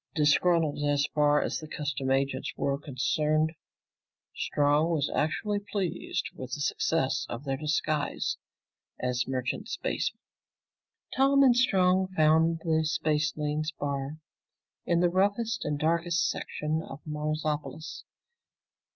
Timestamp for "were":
2.57-2.79